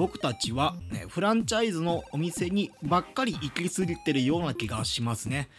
[0.00, 5.50] 僕たちは、ね、フランチャイズのお店にばっかり行き過ぎてるような気がしますね。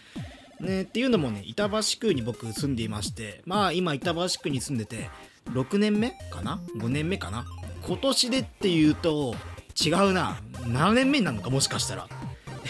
[0.59, 5.11] ねっていうのもね板橋区に僕住んでいましてまあ今板橋区に住んでて
[5.51, 7.45] 6年目かな？5年目かな？
[7.85, 9.35] 今年でっていうと
[9.79, 10.41] 違うな。
[10.61, 11.51] 7年目になるのか？
[11.51, 12.07] もしかしたら。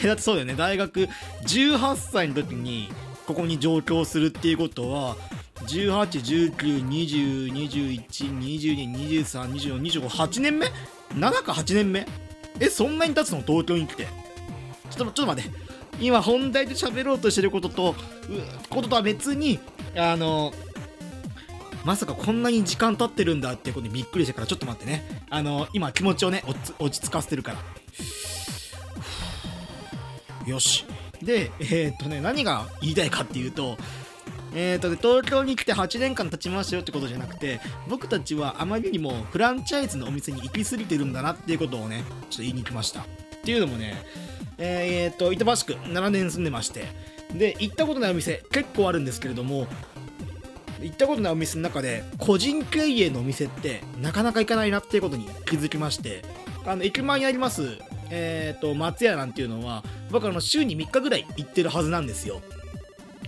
[0.03, 0.55] えだってそうだよね。
[0.55, 1.07] 大学
[1.45, 2.89] 18歳の時に
[3.25, 5.15] ここに上京するっていうことは
[5.67, 10.67] 18、19、20、21、22、23、24、25、8年目
[11.15, 12.07] ?7 か8年目？
[12.59, 13.41] えそんなに経つの？
[13.41, 14.07] 東京に来て。
[14.89, 15.57] ちょっとちょっと待って。
[15.99, 17.95] 今本題で喋ろうとしてることと
[18.69, 19.59] こととは別に
[19.95, 20.51] あの
[21.85, 25.23] まさかこんなに時間経ってるんだってことにびっくりしてからちょっと待ってね。
[25.29, 26.43] あの今気持ちをね
[26.79, 27.57] 落ち着かせてるから。
[30.47, 30.85] よし。
[31.21, 33.77] でえー、っとね何が言いたいかっていうと
[34.53, 43.01] えーと、東京に来て8年間経ちましたよってことじゃなくて僕たちはあまりにもフランチャイズのお店に行き過ぎてるんだなっていうことをねちょっと言いに来ました。
[43.01, 43.03] っ
[43.43, 44.03] ていうのもね
[44.57, 46.85] えー、と板橋区7年住んでまして。
[47.33, 49.65] で行ったことないお店結構あるんですけれども
[50.81, 56.23] 行ったことないお店の中で個人経営のお店ってなかなか行かないなっていうことに気づきまして。
[56.63, 57.79] あの駅前にあります
[58.11, 62.41] えーと松屋なんていうのは僕あの週に3日ぐらい行ってるはずなんですよ。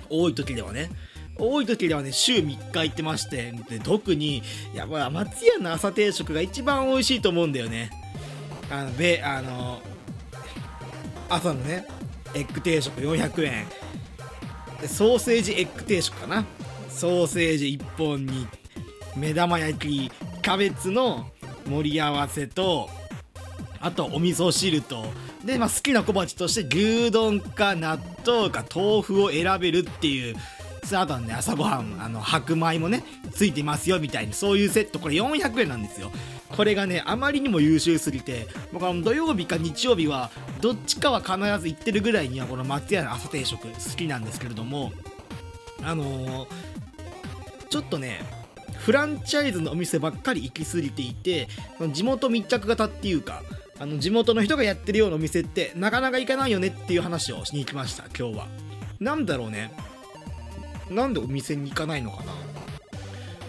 [0.09, 0.91] 多い時ではね。
[1.37, 7.89] 多い時ではね週3日行ってましてで特にやばい松屋の朝定食が一番美味しいと思うんだよね。
[8.71, 9.81] あのべあの
[11.29, 11.85] 朝のね
[12.33, 13.65] エッグ定食400円。
[14.87, 16.45] ソーセージエッグ定食かな。
[16.89, 18.47] ソーセージ1本に
[19.15, 21.31] 目玉焼きキャベツの
[21.67, 22.89] 盛り合わせと
[23.79, 25.05] あとお味噌汁と。
[25.43, 30.35] で、まあ、好きな小鉢として牛丼か納豆か豆腐を選べるっていう
[30.83, 33.03] その後ね朝ごはんあの白米もね
[33.33, 34.99] ついてますよみたいにそういうセット。
[34.99, 36.11] これ400円なんですよ。
[36.55, 40.29] これがねあまりにも優秀すぎて僕は土曜日か日曜日は
[40.61, 44.91] どっちかは必ず行ってるぐらいにはこの松屋の朝定食好きなんですけれども
[45.81, 46.47] あのー、
[47.69, 48.19] ちょっとね
[48.77, 51.47] フランチャイズのお店ばっかり行き過ぎていて
[51.91, 53.41] 地元密着型っていうか
[53.79, 58.47] あの地元の人がやってるようなお店ってなかなか行かないよねっていう話をしに行きました今日は。
[58.99, 59.71] なんだろうね。
[60.93, 62.33] なんでお店に行かないのかな。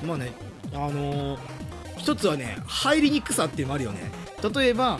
[0.06, 0.32] まあね
[0.72, 1.38] あのー、
[1.96, 4.10] 一つはね入りにくさっていうのもあるよね。
[4.54, 4.98] 例えば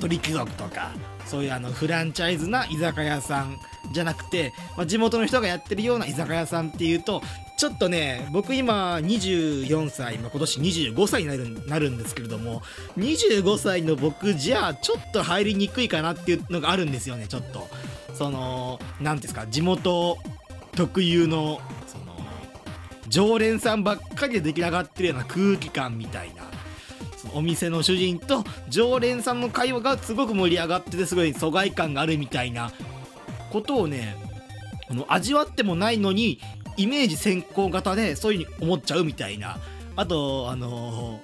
[0.00, 0.92] 鳥貴族とか
[1.26, 3.56] そういうあのフランチャイズな居酒屋さん
[3.92, 7.22] じゃなくて、まあ、地元の人がやってるような居酒屋さんっていうと
[7.56, 12.62] ちょっとね僕今24歳、まあ、今年25歳になるなるんですけれども
[12.98, 17.68] 25歳の僕じゃちょっと入りにくいかなっていうのがあるんですよねちょっと。
[18.14, 20.16] その何ですか地元
[20.74, 21.60] 特有の
[23.08, 26.42] 常連さんばっかりで出来上がってるような空気感みたいな。
[27.16, 32.70] そのお店の主人と常連さんの会話がすごく盛り上がっててすごい疎外感があるみたいな
[33.50, 34.16] ことをね
[34.90, 36.40] あの味わってもないのに
[36.76, 39.58] イメージ先行型でそういう風に思っちゃうみたいな。
[39.96, 41.20] あとあの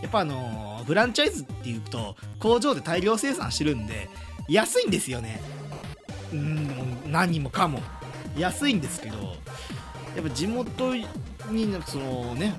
[0.00, 4.10] ー、やっぱあのー、フランチャイズっていうと工場で大量生産してるんで
[4.46, 5.40] 安いんですよね。
[6.32, 7.80] うん何もかも。
[8.36, 9.36] 安いんですけど
[10.14, 11.06] やっぱ地元に
[11.86, 12.54] そのね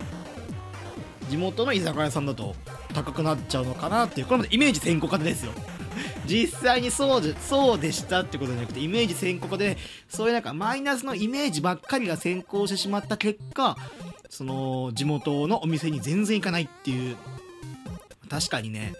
[1.29, 2.55] 地元の居酒屋さんだと
[2.93, 5.51] 高くなっちゃうのかなっていうこれまでイメージ先行型ですよ。
[6.25, 9.77] 実際にそうでそうでしたってことじゃなくてイメージ先行で
[10.09, 13.77] そういうなんかマイナスのイメージばっかりが先行してしまった結果
[14.29, 17.15] その地元のお店に全然行かないっていう
[18.29, 18.93] 確かにね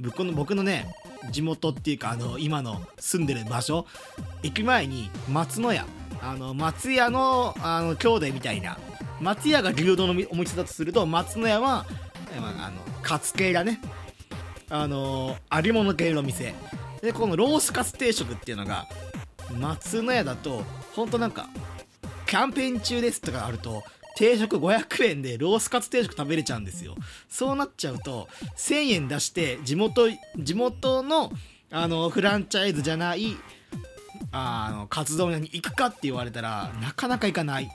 [0.00, 0.94] 僕の僕のね
[1.30, 3.86] 地元っていうかあの今の住んでる場所
[4.42, 5.84] 駅前に松の屋
[6.22, 8.78] あの松屋のあの兄弟みたいな
[9.20, 11.86] 松屋が牛丼のお店だとすると松の屋は、
[12.40, 13.80] まあ、あのカツ系だね。
[14.70, 16.54] あの揚げ物系の店。
[17.00, 18.86] でこのロースカツ定食っていうのが
[19.58, 20.62] 松の屋だと
[20.94, 21.48] ほんとなんか
[22.26, 23.84] キャンペーン中ですとかあると
[24.16, 26.96] 定食500円でロースカツ定食食べれちゃうんですよ。
[27.28, 31.32] そうなっちゃうと1000円出して地元地元の
[31.70, 33.36] あのフランチャイズじゃない
[34.32, 37.70] あのカツ丼屋に行くかって言われたらなかなか行かない。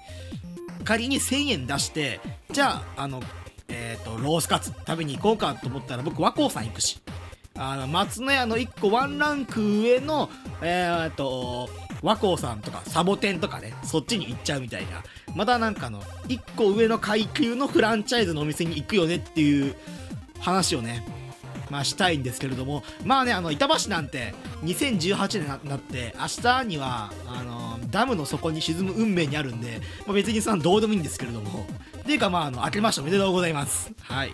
[0.83, 2.19] 仮に1000円出して
[2.51, 3.21] じゃああの
[3.69, 7.01] えーと、ロースカツ食べに行こうかと思ったら僕和光さん行くし。
[7.55, 10.27] あの松の屋の1個ワンランク上の
[10.63, 11.69] えー、と
[12.01, 15.03] 和光さんとかサボテンとかねそっちに行っちゃうみたいな。
[15.35, 19.75] またなんかの1個上の階級のフランチャイズのお店に行くよねっていう
[20.39, 21.05] 話をね
[21.73, 31.65] まあしたいんですけれどもまあねあの板橋なんて2018年になって明日にはあのダムの底に沈む運命にあるんで、まあ、別にさどうでもいいんですけれども。
[32.03, 33.91] っていうかまああの明けましておめでとうございます。
[34.01, 34.33] はい。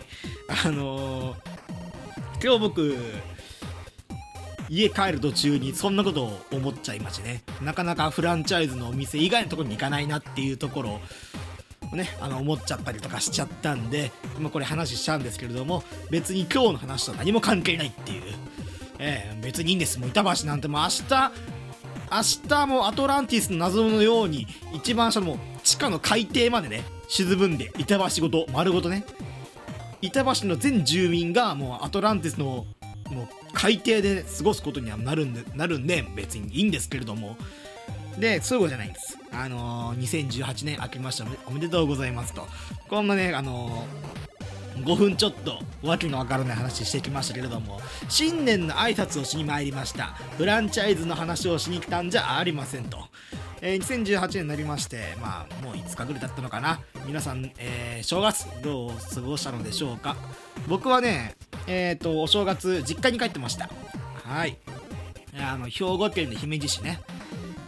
[0.65, 1.38] あのー、
[2.44, 2.97] 今日僕
[4.69, 7.44] 家帰る途中にそんなことを思っちゃいましてね。
[7.62, 11.00] なかなかフランチャイズのお店以外のところに行かないなっていうところ。
[11.95, 18.24] ねあの思っちゃったりとかしちゃったんで今これ話しちゃうんですけれども別に今日の話と何も関係ないっていう、
[19.00, 20.00] えー、別にいいんです。
[20.00, 21.31] もう板橋なんてもう明日
[22.12, 29.06] 明日もアトランティスの謎のように一番下の地下の海底までね沈むんで板橋ごと丸ごとね
[30.01, 32.65] 板橋の全住民がもうアトランティスの
[33.12, 37.38] もう海底で過ごすことにはなるんでなるんで別にいいんですけれども
[38.19, 42.48] でそういうことじゃないんですあのー、2018年明けましたおめでとうございますと
[42.88, 47.80] こんなねあのー、5分ちょっとわけのわからない話してきましたけれども
[48.10, 50.07] 新年の挨拶をしに参りました
[50.38, 52.98] フランチャイズの話をしに来たんじゃありませんと
[53.62, 56.80] えー、2018年になりまして、まあ、もう5日ぐらい経ったのかな。
[57.06, 60.16] 皆さん、えー、正月、どう過ごしたのでしょうか。
[60.68, 61.36] 僕はね、
[61.68, 63.69] えっ、ー、と、お正月、実家に帰ってました。
[64.24, 64.57] はい。
[65.38, 67.01] あの、兵庫県の姫路市ね。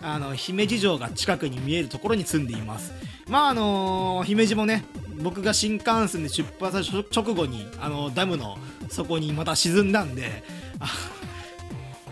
[0.01, 2.93] あの、姫路城が近くに見えるところに住んでいます。
[3.27, 4.83] まあ、あの姫路もね、
[5.21, 8.57] 僕が新幹線で出発した直後に、あの、ダムの
[8.89, 10.43] 底にまた沈んだんで、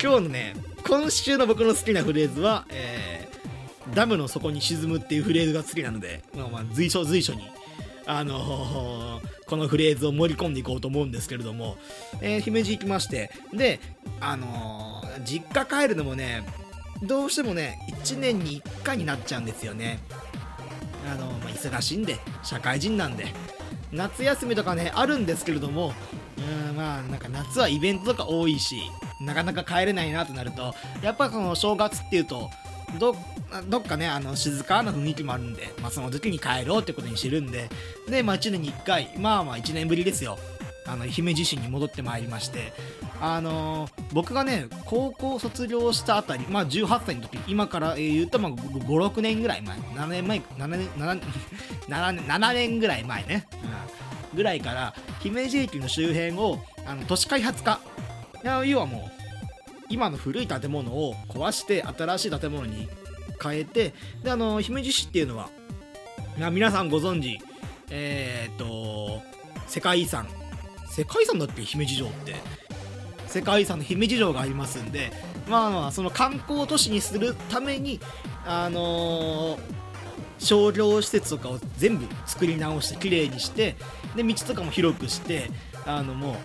[0.01, 0.55] 今日のね、
[0.87, 7.49] 今週の僕の好きなフレーズは、えー、ダムの底に沈むっていうフレーズが好きなので、まあ、まあ随所随所に
[8.11, 11.77] あのー、このフレーズを盛り込んでいこうと思うんですけれども、
[12.21, 13.79] えー、姫路行きまして、で、
[14.19, 16.43] あのー、実家帰るのもね、
[17.03, 19.99] どうしてもね、1年に1回になっちゃうんですよね。
[21.11, 23.27] あのまあ、忙しいんで、社会人なんで。
[23.91, 25.93] 夏休みとかね、あるんですけれども、
[26.37, 28.81] うん、まあ、なんか夏はイベントとか多いし、
[29.21, 32.49] なかなか帰れないなとなると、やっぱその正月っていうと、
[32.97, 33.15] ど
[33.67, 37.69] どっかねあの静かな雰囲気もあるんで、まあ、その時に帰ろうってことにしてるんで
[38.07, 40.37] で、まあ、1年に1回まあまあ1年ぶりですよ
[40.91, 42.73] あの姫路市に戻ってまいりまして
[43.21, 51.21] あのー、僕がね高校卒業したあたりまあ18歳の時今から、えー、言うとまあ56年ぐらい前7年前7年 7,
[51.87, 53.47] 7, 年 7年ぐらい前ね、
[54.31, 57.79] うん、ぐらいから姫路駅の周辺をあの都市開発化
[58.65, 59.19] 要はもう
[59.89, 62.87] 今の古い建物を壊して新しい建物に
[63.41, 63.93] 変えて
[64.23, 65.49] であの姫路市っていうのは
[66.51, 67.39] 皆さんご存知
[67.91, 69.21] えー、っと
[69.67, 70.27] 世界遺産
[70.99, 71.63] 世界遺産だっけ？
[71.63, 72.35] 姫路城って。
[73.25, 75.13] 世界遺産の姫路城がありますんで
[75.47, 78.01] まあまあその観光都市にするために
[78.45, 79.59] あのー、
[80.39, 83.77] 商業施設とかを全部作り直してきれいにして
[84.15, 85.51] で道とかも広くして
[85.85, 86.35] あのもう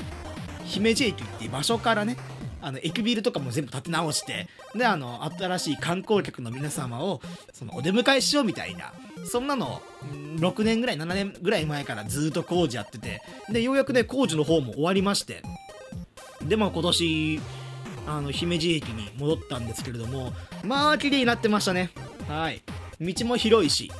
[0.64, 2.16] 姫路駅っていう場所からね
[2.60, 7.22] あの駅ビルとかも全部建て直してであの新しい観光客の皆様を
[7.52, 8.92] そのお出迎えしようみたいな
[9.24, 9.82] そんなの
[10.36, 15.42] 6年ぐらい7年ぐらい前からずっと工事やっててでようやくね工事の方も終わりまして。
[16.42, 17.40] でも今年
[18.06, 21.90] あの姫路駅に戻ったんですけれどもまあ綺麗になってましたね。
[22.28, 22.62] はい。
[23.00, 23.90] 道も広いし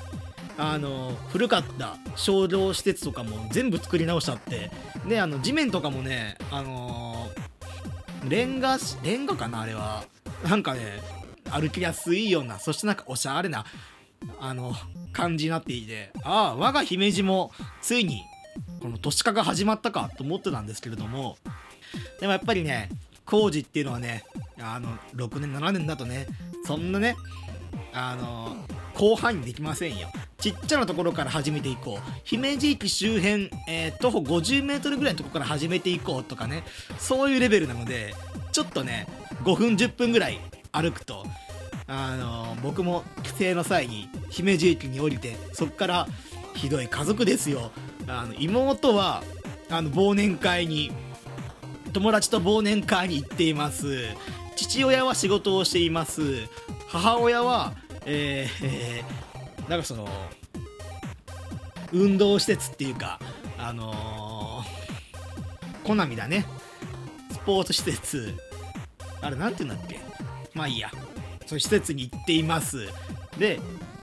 [0.59, 4.71] あの古かった商業施設とかも全部作り直しちゃって
[5.09, 7.29] であの地面とかもねあの
[8.29, 10.05] レンガレンガかなあれは。
[10.49, 11.01] なんかね
[11.51, 13.65] 歩きやすいようなそしてなんかおしゃれな
[14.41, 14.73] あの
[15.13, 18.23] 感じになっていてああ我が姫路もついに
[18.81, 21.37] この都市化が始まったかと思ってたんですけれども
[22.21, 22.89] でもやっぱりね
[23.25, 24.25] 工事っていうのはね
[24.61, 26.27] あの6年7年だとね
[26.67, 27.17] そんなね
[27.93, 28.57] あの
[28.97, 30.09] 広範囲できませんよ。
[30.39, 32.13] ちっちゃなところから始めていこう。
[32.25, 36.65] 姫路駅周辺、えー、徒歩 50m ぐらいのとこから始めていこうとかね
[36.99, 38.15] そういうレベルなので
[38.53, 39.07] ちょっとね
[39.43, 40.39] 5分10分ぐらい
[40.73, 41.25] 歩くと
[41.87, 46.09] あの、僕も帰省の際に姫路駅に降りてそっから
[46.55, 47.73] ひどい家族ですよ。
[48.07, 49.23] あの妹は
[49.71, 50.93] あの忘年会に
[51.93, 54.05] 友達と忘年会に行っています。
[54.57, 56.49] 父親は仕事をしています。
[56.89, 57.75] 母親は
[58.07, 60.09] えー、えー、なんかその
[61.93, 63.19] 運動施設っていうか
[63.59, 66.47] あのー、コナミだね。
[67.31, 68.35] スポーツ施設。
[69.21, 70.01] あれなんて言うんだっけ？
[70.55, 70.91] まあいいや。
[71.47, 72.89] そういう施設に行っています。
[73.39, 73.61] で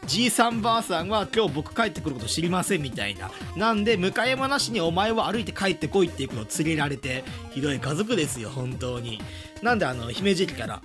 [0.08, 3.32] じいさんばあさんは今日僕帰ってくること知りませんみたいな。
[3.56, 9.22] なんで向山なしにお前は歩いて帰ってこいっていうことを告げられてひどい家族ですよ本当に。
[9.62, 10.82] なんであの姫路駅から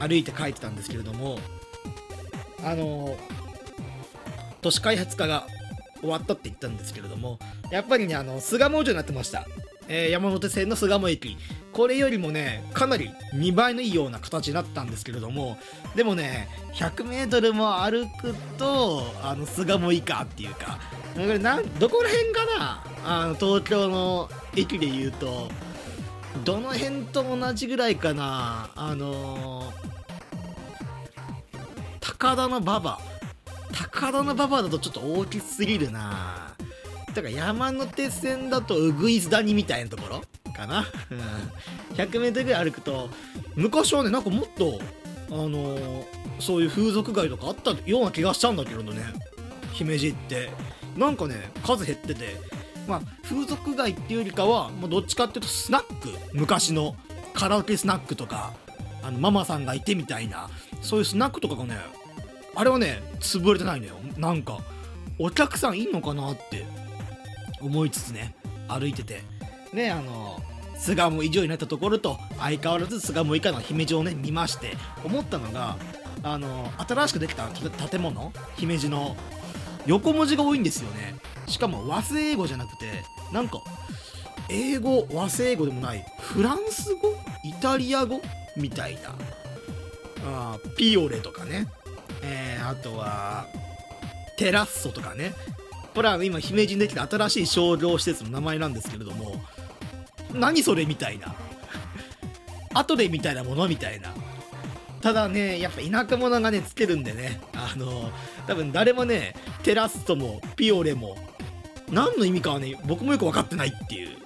[0.00, 1.38] 歩いて帰ってたんですけれども
[2.64, 3.16] あの
[4.60, 5.46] 都市開発化が
[6.00, 7.38] 終わったって言ったんですけれども
[7.70, 9.46] やっぱりねあの巣鴨城になってました、
[9.88, 11.36] えー、山手線の巣鴨駅。
[11.72, 15.56] これよりもねかなり2倍のいいような形になったんですけれども
[15.96, 20.78] でもね 100m も歩くとあの巣鴨以下っていうか
[21.16, 22.84] などこら辺かな？
[23.04, 25.48] あの東京の駅で言うと
[26.44, 28.70] どの辺と同じぐらいかな？
[28.74, 29.72] あのー、
[32.00, 32.98] 高田の馬場。
[33.74, 36.54] 高田の馬場だとちょっと大きすぎるな。
[37.14, 40.22] だから山手線だとうぐいす谷みたいなところ？
[40.52, 43.08] かな、うん、100m ぐらい歩くと
[43.56, 44.80] 昔はねなんかもっと
[45.30, 46.04] あのー、
[46.40, 49.02] そういう風俗街とかあったような気がしたんだけどね。
[49.72, 50.50] 姫路って。
[50.94, 52.36] なんかね数減ってて。
[52.86, 56.10] まあ風俗街っていうよりかはもうどっちかっていうとスナック。
[56.34, 56.96] 昔の
[57.32, 58.52] カラオケスナックとか
[59.02, 60.50] あのママさんがいてみたいな。
[60.82, 61.78] そういうスナックとかがね
[62.54, 63.94] あれはね潰れてないのよ。
[64.18, 64.58] なんか
[65.18, 66.66] お客さんいんのかなって
[67.62, 68.34] 思いつつね
[68.68, 69.31] 歩いてて。
[69.72, 70.40] ねあの
[70.76, 75.76] 巣鴨以上になったところと相変わらず巣鴨以下の姫路をね見まして思ったのが
[76.24, 79.16] あの新しくできた建物姫路の
[79.86, 81.16] 横文字が多いんですよね。
[81.46, 82.86] しかも和製英語じゃなくて
[83.32, 83.60] なんか
[84.48, 87.14] 英語和製英語でもないフランス語
[87.44, 88.20] イタリア語
[88.56, 89.14] みたいな。
[90.24, 91.66] あピオレとかね、
[92.22, 93.46] えー、あとは
[94.36, 95.34] テラッソとかね。
[95.94, 99.44] これは今姫路にできた新しい商業施設の名前なんですけれども
[100.34, 101.34] 何それみたいな。
[102.74, 104.14] アトレみたいなものみたいな。
[105.00, 107.40] ただねやっぱ田舎者がねつけるんでね。
[107.54, 108.10] あの
[108.46, 111.16] 多分誰もねテラストもピオレも
[111.90, 114.16] 何の意味かはね僕もよく分かってないっていう。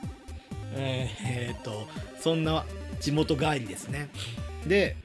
[0.74, 1.86] えー、えー、っと
[2.20, 2.64] そんな
[3.00, 4.10] 地元帰りですね。
[4.66, 4.96] で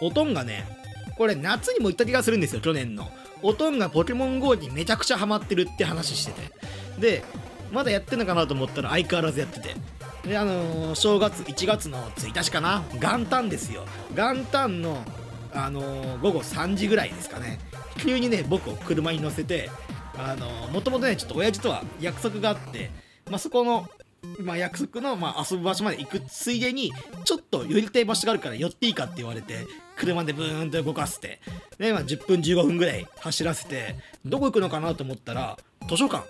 [0.00, 0.64] おとんがね
[1.16, 3.08] これ夏にも言った気がするんですよ去年の。
[3.42, 6.50] おとんがポケモン GO にめちゃくちゃハマってるって話してて。
[6.98, 7.24] で
[7.72, 9.74] まだやってんのかなと思ったら相変わらずやってて。
[10.26, 12.82] であのー、正月1月の1日かな？
[12.94, 13.84] 元旦ですよ。
[14.14, 14.98] 元旦の
[15.52, 17.58] あのー、午後3時ぐらいですかね。
[17.98, 19.70] 急にね僕を車に乗せて
[20.18, 22.90] あのー、もともとねちょっと親父とは約束があって、
[23.30, 23.88] まあ、そこの
[24.40, 26.92] まあ、約束の、まあ、遊ぶ場所まで行くついでに
[27.24, 31.40] ちょっと寄りたい場所があるから寄っていいかって言われて車でブーンと動かせて
[31.78, 35.56] で、まあ、10分15分ぐらい走らせてどこ行くのかなと思ったら
[35.88, 36.24] 図書館。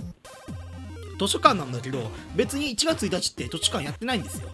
[1.19, 4.49] 図書館なんだけど別に1月1日って図書館やってないんですよ。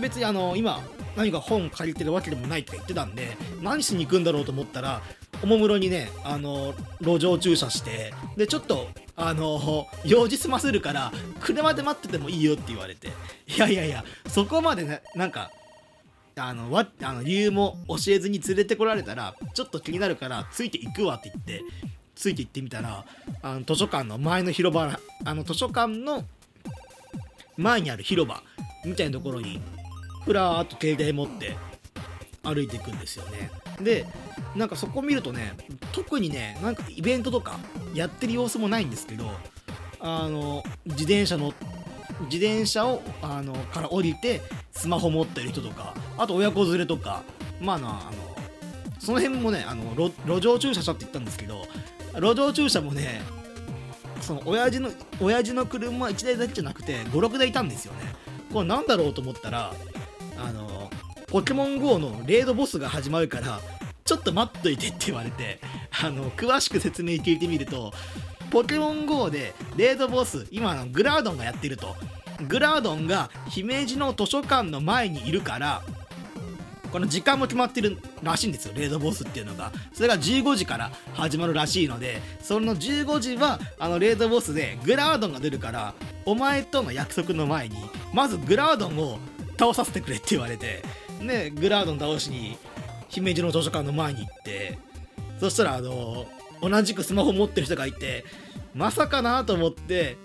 [0.00, 0.82] 別にあの今
[1.16, 5.00] 何か本借りてるわけでもないって言ってたんで何しに行くんだろうと思ったら
[5.42, 13.08] おもむろにねあの路上駐車してでちょっとあの用事済ませるから車で待っててもいいよって言われて。
[13.46, 15.50] いやいやいやそこまでねなんか
[16.36, 21.64] あのわあの理由も教えずに連れてこられたらちょっと気になるからついていくわって言って
[22.18, 23.04] ついて行ってみたら
[23.42, 26.24] あの図書館の前の広場あの図書館の
[27.56, 28.42] 前にある広場
[28.84, 29.60] みたいなところに
[30.24, 31.56] ふらーっと携帯持って
[32.42, 33.50] 歩いていくんですよね。
[33.80, 34.04] で
[34.56, 35.52] なんかそこ見るとね
[35.92, 37.58] 特にねなんかイベントとか
[37.94, 39.30] やってる様子もないんですけど
[40.00, 41.54] あの自転車の
[42.22, 47.22] 自転車をあのから降りてスマホ持ってる人とかあと親子連れとか
[47.60, 47.92] まああの
[48.98, 51.62] その辺もねあの路上駐車したって言ったんですけど
[52.14, 53.20] 路上駐車もね
[54.20, 58.00] その親父の親父の車1台だけじゃなくて56台いたんですよね。
[58.52, 59.72] これなんだろうと思ったら
[60.38, 60.90] あの
[61.26, 63.60] ポケモン GO のレードボスが始まるから
[64.04, 65.60] ちょっと待っといてって言われて
[66.02, 67.92] あの詳しく説明聞いてみると
[68.50, 71.96] ポケモン GO でレードボス今のグラードンがやってると。
[72.46, 75.82] グラードンが姫路の図書館の前にいるから
[76.92, 79.72] この時間も決まってるらしいんですよレードボスっていうのが。
[79.92, 85.94] それが15時から始まるらしいのでその15時はあのレードボスでグラードンが出るから
[86.24, 87.76] お前との約束の前に
[88.12, 89.18] まずグラードンを
[89.58, 90.82] 倒させてくれって言われて
[91.20, 92.56] でグラードン倒しに
[93.08, 94.78] 姫路の図書館の前に行って
[95.40, 96.26] そしたらあの
[96.60, 98.24] 同じくスマホ持ってる人がいて
[98.74, 100.16] まさかなと思って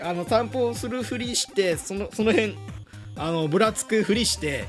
[0.00, 2.56] あの散歩するふりしてそのその辺
[3.16, 4.66] あのぶらつくふりして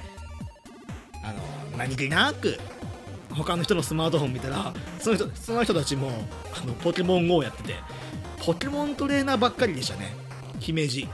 [1.79, 2.59] 何気なく
[3.29, 6.11] 他の人のスマートフォン見たらその人その人たちも
[6.61, 7.75] あのポケモン GO やってて
[8.45, 10.13] ポケモントレーナーばっかりでしたね。
[10.59, 11.07] 姫路。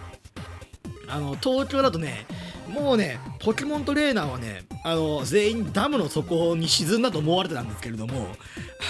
[1.07, 2.25] あの東京だとね
[2.67, 8.27] もうねポケモントレーナーはねあの全員ダムの底に沈んだと思われてたんですけれども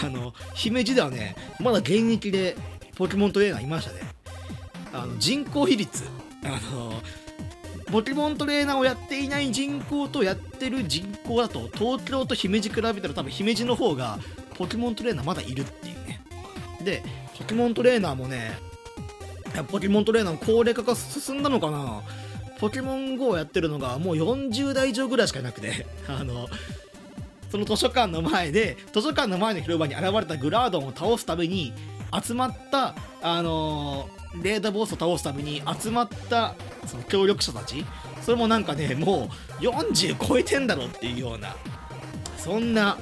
[0.01, 2.55] あの姫路ではねまだ現役で
[2.95, 3.99] ポケモントレーナーいましたね。
[4.93, 6.03] あの人口比率。
[6.45, 7.01] あの
[7.91, 14.19] ポケモントレーナーをやっていない人口とやってる人口だと東京と姫路比べたら多分姫路の方が
[14.55, 16.21] ポケモントレーナーまだいるっていうね。
[16.83, 17.03] で
[17.37, 18.57] ポケモントレーナーもね
[19.69, 22.01] ポケモントレーナーの高齢化が進んだのかな。
[22.59, 26.47] ポケモン GO をやってるのがもう40代以上ぐらいしかいなくて あの
[27.51, 31.73] その図書館の前で図書館の前の広場に現れたグラードンを倒すために
[32.23, 34.09] 集まったあの、
[34.41, 37.85] レーダーボスを倒すために集まったその協力者たち
[38.21, 41.55] それもなんかねもう40超えてんだろっていうような
[42.37, 42.97] そんな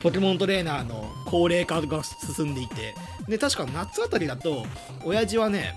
[0.00, 2.94] ポケモントレーナーの高齢化が進んでいて
[3.28, 4.64] で確か夏あたりだと
[5.04, 5.74] 親父はね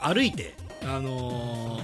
[0.00, 1.82] 歩いてあのー、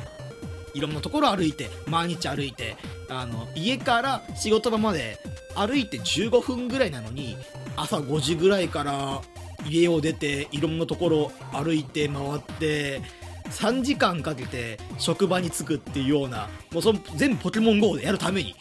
[0.75, 2.77] いろんなところ歩いて毎日歩いて
[3.09, 5.19] あの家から仕事場まで
[5.55, 7.37] 歩いて15分ぐらいなのに
[7.77, 9.21] 朝5時ぐらいから
[9.67, 13.03] 家を出ていろんなところ歩いて回って
[13.51, 18.55] 3時間かけて職場に着くっていうようなもうその全部ポケモン GO でやるために。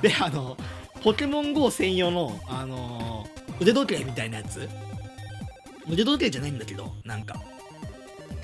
[0.00, 0.56] であの
[1.02, 3.24] ポケモン GO 専用の、あの、
[3.60, 4.68] 腕時計みたいなやつ。
[5.88, 7.40] 腕時計じゃないんだけどなんか。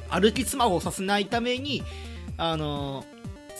[0.08, 1.82] 歩きスマホをさせないために
[2.36, 3.04] あの、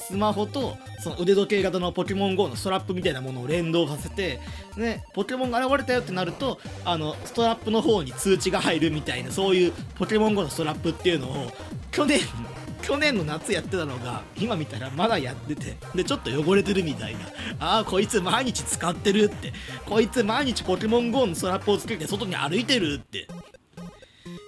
[0.07, 4.39] スマホとその腕時計型のポケモン GO のストラップみたいなものを連動させて、
[4.77, 11.51] ね、ポケモンが現れたよってなるとあのストラップの方に通知が入るみたいなそういうポケモン GO のストラップっていうのを
[11.91, 12.21] 去年
[12.83, 17.21] 去年の夏やってたのが今見たらまだやっててでちょっと汚れてるみたいな。
[17.59, 19.55] ああこいつ毎日使ってるって。
[19.87, 23.27] こいつ毎日ポケモン GO のストラップをつけて外に歩いてるって。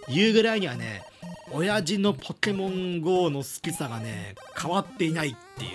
[0.09, 1.03] いうぐらいにはね
[1.53, 5.69] 親父のポケモン GO の好きさがね変わっていないってい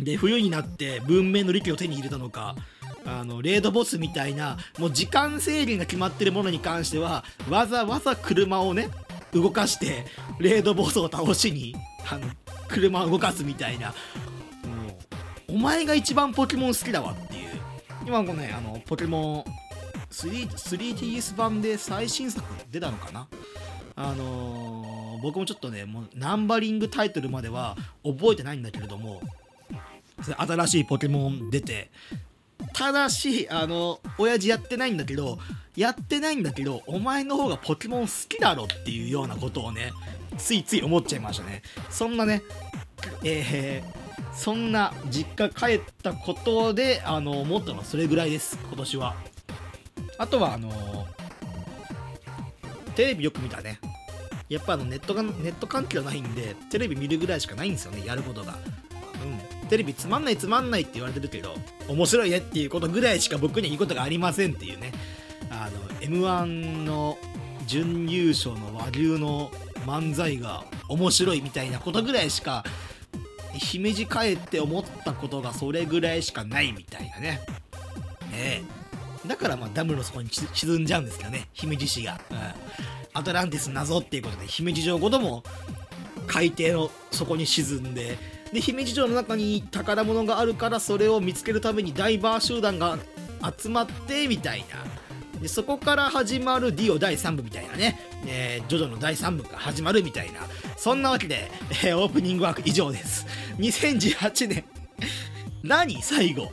[0.00, 0.04] う。
[0.04, 2.56] で冬になって文明の利器を手に入れたのか
[3.04, 8.90] あのレードボスみたいなもう時間制限が決まってるものに関してはわざわざ車をね
[9.32, 10.04] 動かして
[10.38, 11.74] レードボスを倒しに
[12.10, 12.26] あの
[12.68, 13.88] 車を動かすみたいな。
[13.88, 13.94] も
[15.48, 17.50] うお前が一番ポケモン好きだわっていう。
[18.06, 19.62] 今このねあのポケモン
[20.10, 23.28] 3DS 版で最新作出たのかな。
[23.94, 29.20] あのー、僕もちょっとねもうナンバリングタイトルまでは覚えてないんだけれども
[30.38, 31.90] 新しいポケモン出て
[32.74, 35.38] ただし、あの、親父やってないんだけど、
[35.76, 39.92] やってないんだけど、お前の方がポケモン好きだろっていうようなことをね、
[40.38, 41.62] ついつい思っちゃいましたね。
[41.90, 42.42] そんなね、
[43.24, 49.14] えー、そんな実家帰ったことで、あの、思ったのはそれぐらいです、今年は。
[50.18, 51.06] あとは、あの
[52.94, 53.80] テレビよく見たね。
[54.52, 58.58] やっぱあのネットが、ネット環境ないんで、テレビ見るぐらいしかないんですよね、やることが。
[59.62, 59.68] うん。
[59.68, 61.54] テレビつまんないつまんないって言われてるけど、
[61.88, 64.92] 面白いねっていうことぐらいしか僕には言うことがありませんっていうね。
[65.50, 66.44] あの、M1
[66.84, 67.16] の
[67.66, 69.50] 準優勝の和牛の
[69.86, 72.64] 漫才が面白いみたいなことぐらいしか、
[73.54, 77.40] 姫路帰って思ったことがそれぐらいしかないみたいなね。
[78.30, 78.81] ねえ。
[79.26, 82.20] だからまあダムの底に沈んじゃうんですけどね、姫路市が。
[82.30, 82.38] うん、
[83.14, 85.42] アトランティス謎っていうことで、姫路城ごとも
[86.26, 88.18] 海底の底に沈んで、
[88.52, 92.98] で姫路城の中に宝物があるからそれを見つけるためにダイバー集団が
[93.58, 95.40] 集まってみたいな。
[95.40, 100.40] でそこから始まるディオ第3部みたいなね、えー、ジョジョの第3部が始まるみたいな。
[100.76, 101.50] そんなわけで、
[101.84, 103.26] えー、オープニングワーク以上です。
[103.58, 104.64] 2018年。
[105.62, 106.00] 何？
[106.02, 106.52] 最後。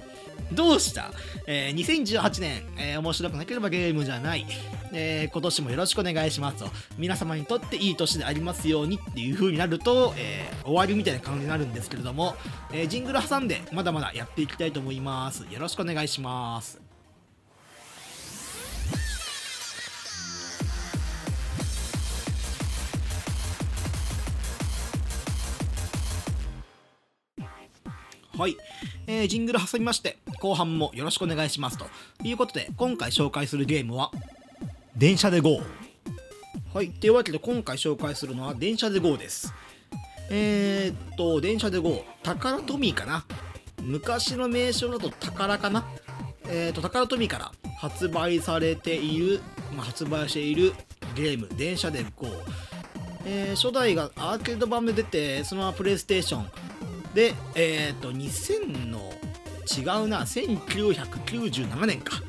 [0.54, 1.12] どうした、
[1.46, 4.46] えー、2018年、えー、面白くなければゲームじゃない、
[4.92, 6.70] えー、今年もよろしくお願いしますと。
[6.98, 12.36] 皆様にとっていい年でありますようにっていう風になると、え終わりみたいな感じになるんですけれども、
[12.74, 15.46] えジングル挟んでまだまだやっていきたいと思います。
[15.52, 16.79] よろしくお願いします。
[28.40, 28.56] はい、
[29.06, 31.88] えー、ジングル挟みまして後半もよろしくお願いしますと。
[32.24, 34.12] いうことで今回紹介するゲームは
[34.96, 35.60] 電車で GO
[36.74, 36.90] はい。
[36.90, 39.54] というわけで今回紹介するのは電車で GO です。
[40.30, 43.26] えー、っと電車で GO 宝トミーかな？
[43.82, 45.86] 昔の名称だと宝かな？
[46.48, 49.42] えー、っと宝トミーから発売されている、
[49.76, 50.72] まあ、発売している
[51.14, 51.50] ゲーム。
[51.58, 52.28] 電車で GO
[53.26, 56.50] えー、初代がアーケード版で出てそのままプレイステーション
[57.14, 59.00] で、えっ、ー、と、2000の、
[59.78, 62.22] 違うな、1997年か。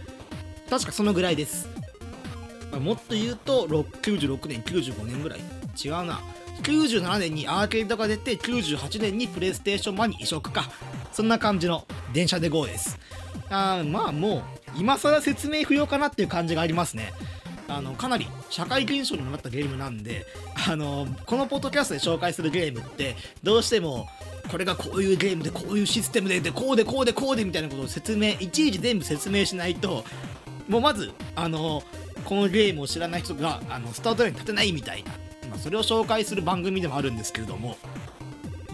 [0.69, 1.69] 確かそのぐらいです。
[2.73, 5.41] ま、もっと言うと、96年、95年ぐらい。
[5.83, 6.21] 違うな。
[6.63, 10.71] 97年にアーケードが出て、98年にプレイステーション版に移植か。
[11.13, 12.99] そんな感じの電車で GO です。
[13.49, 14.43] あまあもう、
[14.77, 17.13] 今更説明不要かなっていう感じがありますね。
[17.71, 20.27] あのかなり社会現象にもなったゲームなんで
[20.69, 24.09] あのこのポッドキャストで紹介するゲームってどうしても
[24.51, 30.05] これがこういうゲームでこういうシステムででこうでこうでこうでみたいなことを説明いちいち全部説明しないと
[30.69, 31.83] もうまずあの
[32.25, 35.11] このゲームを知らない人があのスタートラインに立てないみたいな、
[35.49, 37.77] まあ、それを紹介する番組でもあるんですけれども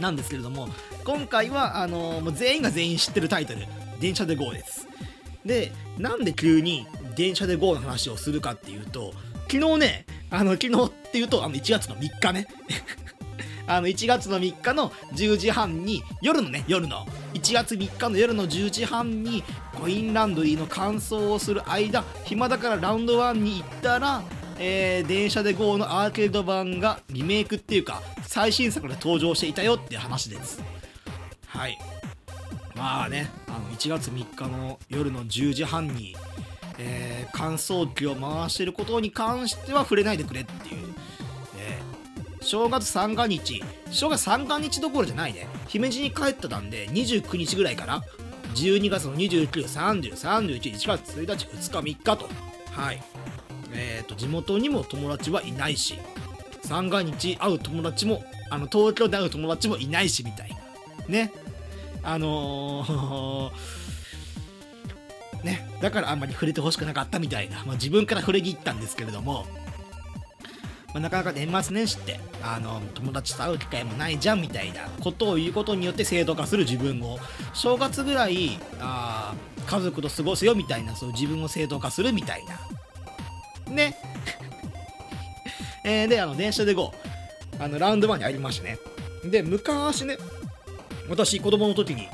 [0.00, 0.68] なんですけれども
[1.04, 3.60] 今回はあのもう全員が全員知ってるタイトル
[4.00, 4.86] 「電車で GO」です。
[5.44, 9.14] でなんで急に電車で GO の話をするかっていうと
[9.50, 12.48] 昨日ねあの昨日っていうとあの1月の3日ね。
[13.66, 17.06] あの1月の3日の10時半に夜のね夜の。
[17.34, 19.44] 1月3日の夜の10時半に
[19.78, 24.22] コインランドリーの乾燥をする間暇だからラウンド1に行ったら
[24.58, 30.62] えー、電車で GO のアーケード版がリメイクっていうか最新作で登場していたよっていう話です。
[31.46, 31.78] はい。
[32.74, 36.16] まあねあの1月3日の夜の10時半に、
[36.78, 40.94] えー、乾燥機を回してることに関しては触れないでくれっていう、
[42.46, 43.62] 正月三が日。
[43.90, 45.48] 正月三が日どころじゃないね。
[45.66, 48.02] 姫路に帰ったたんで29日ぐらいかな。
[48.54, 52.28] 12月の29、30、31、1月1日、2日、3日と。
[52.70, 53.02] はい。
[53.72, 55.98] えーと、地元にも友達はいないし
[56.62, 60.56] 三が日会う友達もあの東京で会う友達もいないしみたいな。
[61.08, 61.32] ね。
[62.02, 65.68] あのーね。
[65.82, 69.46] だからあんまり触れてほしくなかったみたいな、まあ、自分から触れ切ったんですけれども、
[70.96, 77.18] まあ、なかなか年末年始ってあの友達と会う機会もないじゃんみたいなことを言うことによって正当化する自分を
[77.52, 79.34] 正月ぐらいあ
[79.66, 83.94] 家族と過ごすよみたいなそう自分を正当化するみたいなね。
[85.84, 86.92] えー、で、あの、電車で GO、
[87.60, 88.78] あの、ラウンド1にありましてね。
[89.24, 90.16] で、昔ね、
[91.08, 92.08] 私、子供の時に、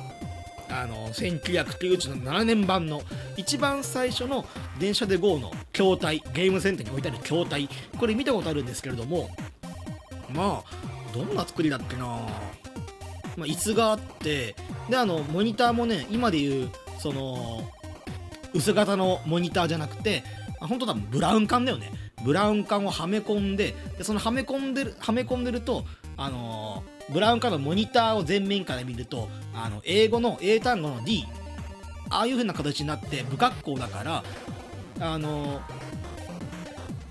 [0.73, 3.03] あの、1997年版の
[3.37, 4.47] 一番最初の
[4.79, 9.29] 電車で GO の筐体、ゲームセンターに置いてある筐体、これ見たことあるんですけれども、
[10.35, 12.07] まあ、どんな作りだっけな。
[13.37, 14.57] まあ、椅子があって、
[14.89, 17.63] で、あの、モニターもね、今でいう、その、
[18.55, 20.25] 薄型のモニターじゃなくて、
[20.61, 21.91] 本当多分ブラウン管だよね。
[22.25, 25.85] ブラウン管をはめ込んででそのはめ込んでるはめ込んでると
[26.17, 31.25] あの、ブラウン管のモニターを前面から見るとあの英語の英単語の D
[32.11, 34.25] ああいう風な形になって不格好だから
[35.01, 35.61] あの、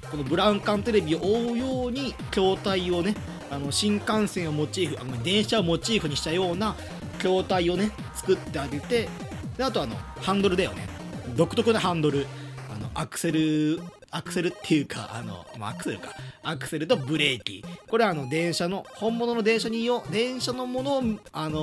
[0.09, 3.15] このブラウン管テレビを覆うように筐体をね
[3.49, 6.75] あの新幹線をモチーフあの電車をモチーフにしたような
[7.17, 9.09] 筐体をね作ってあげて
[9.57, 10.87] であとあのハンドルだよね。
[11.35, 12.25] 独特なハンドル。
[12.73, 16.09] あのアクセルアクセルっていうかあの、まあ、アクセルか。
[16.43, 17.63] アクセルとブレーキ。
[17.87, 21.59] これはあの電車の本物の電車によ電車のものを、あの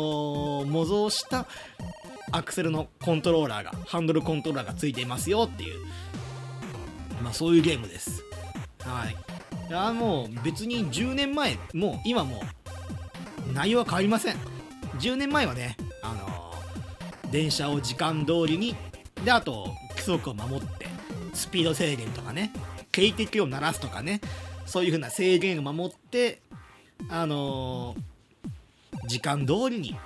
[0.65, 1.47] ー、模造した
[2.33, 5.87] アクセルのコントローラーがハンドルコントローラーがついていますよっていう、
[7.23, 8.23] まあ、そういうゲームです。
[8.81, 9.17] はい。
[9.69, 12.43] いやもう別に10年前もう今も
[13.51, 14.37] う内容は変わりません。
[14.99, 18.75] 10年前はねあのー、電車を時間通りに
[19.23, 20.88] であと規則を守って
[21.39, 22.53] スピード制限とかね。
[22.93, 24.21] 警笛を鳴らすとかね。
[24.67, 26.41] そういう風な制限を守って
[27.09, 29.97] あのー、時間通りに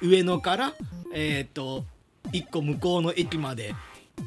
[0.00, 0.74] 上野から
[1.12, 1.84] えっ、ー、と
[2.32, 3.74] 1個向こうの駅まで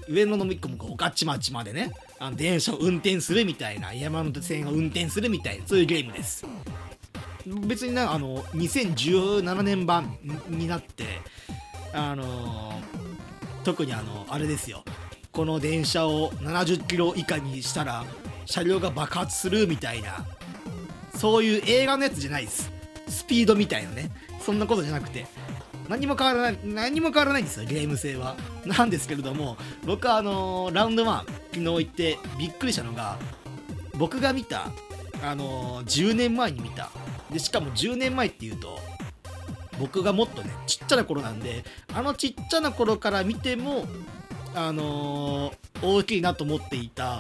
[0.10, 1.92] 上野の1個向こう御徒町までね。
[2.20, 6.46] あの電車を運転するみたいな山手線を運転するみたいなそういうゲームです。
[7.66, 10.18] 別にねあの2017年版
[10.50, 11.06] になって
[11.94, 12.76] あのー、
[13.64, 14.84] 特にあのあれですよ。
[15.38, 18.04] この電車を70キロ以下にしたら
[18.48, 20.26] 車両が爆発するみたいな
[21.14, 22.72] そういう映画のやつじゃないです。
[23.08, 24.10] スピードみたいなね。
[24.42, 25.28] そんなことじゃなくて
[25.88, 28.36] 何も変わらない何も変わらないんですよゲーム性は。
[28.66, 33.20] なんですけれども僕はあのー、ラウンド1昨日行ってびっくりしたのが
[33.96, 34.72] 僕が見た
[35.24, 36.90] あのー、10年前に見た。
[37.32, 38.80] でしかも10年前っていうと
[39.80, 43.86] 僕がもっとねちっちゃな頃なんであのちっちゃな頃から見ても
[44.58, 47.20] あのー、大きいなと思っていた、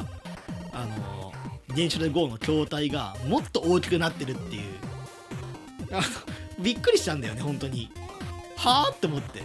[0.71, 4.63] あのー、電車で GO の筐体がもっと大きくなってるっていう。
[6.59, 7.91] びっくりしたんだよね本当に。
[8.55, 9.43] はあって思って。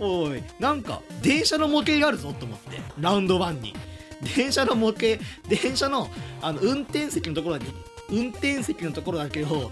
[0.00, 2.80] おいなんか電車の模型があるぞと思って。
[2.98, 3.74] ラウンド1に。
[4.34, 6.08] 電車の模型電車の
[6.40, 7.72] あの運転席のところだけ
[8.08, 9.70] 運転席のところだけを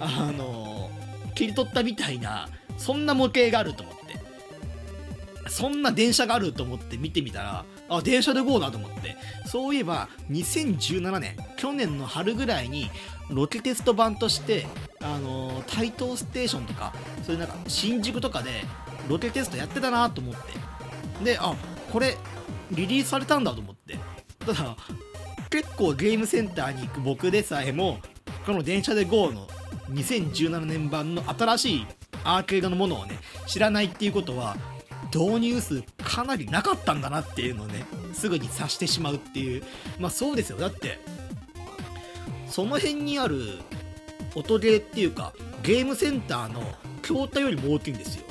[0.00, 2.48] あのー、切り取ったみたいな
[2.78, 3.99] そんな模型があると思って。
[5.50, 9.16] そんな電車があると思って見てみたら、あ、電車で GO だと思って。
[9.46, 12.88] そういえば、2017年、去年の春ぐらいに、
[13.28, 14.66] ロケテスト版として、
[15.02, 18.64] あのー、台東ステーションとか、そういうなんか、新宿とかで、
[19.08, 21.24] ロケテストやってたなと思って。
[21.24, 21.54] で、あ、
[21.92, 22.16] これ、
[22.70, 23.98] リリースされたんだと思って。
[24.38, 24.76] ただ、
[25.50, 27.98] 結構ゲームセンターに行く僕でさえも、
[28.46, 29.48] この電車で GO の
[29.90, 31.86] 2017年版の新しい
[32.22, 34.56] アーケードのものをね、知らないっていうことは、
[35.12, 39.62] 導入数かなりなかったんだなっていうのをねすぐに察してしまうっていう。
[39.98, 40.58] まあそうですよ。
[40.58, 40.98] だって
[42.48, 43.58] その辺にある
[44.34, 45.32] 音ゲーっていうか
[45.62, 46.62] ゲームセンターの
[47.02, 48.24] 筐体よりも大きいんですよ。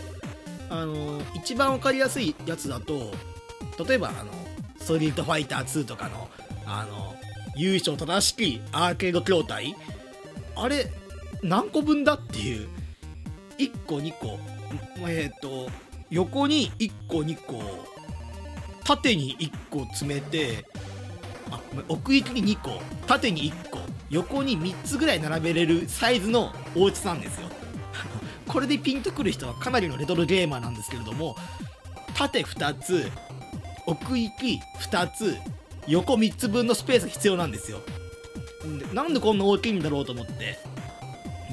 [0.70, 3.12] あの一番分かりやすいやつだと
[3.88, 4.32] 例えばあの
[4.80, 6.30] ストリートファイター2とかの
[6.66, 7.16] あの
[7.56, 9.76] 優勝正しきアーケード筐体。
[10.56, 10.92] あれ
[11.42, 12.68] 何個分だっていう。
[13.58, 14.40] 1個2個。
[15.08, 15.70] えっ、と
[16.12, 17.62] 横に1個2個
[18.84, 20.66] 縦に1個詰めて
[21.52, 27.48] あ奥行きに2個縦に1個横に3つぐらい並べれるサイズの大きさなんですよ。
[28.48, 31.36] これでピンとくる人はかなりのレトロゲーマーなんですけれども
[32.16, 33.12] 縦2つ
[33.86, 35.38] 奥行き2つ
[35.88, 37.82] 横3つ分のスペースが必要なんですよ。
[38.94, 40.60] なんでこんな大きいんだろうと思って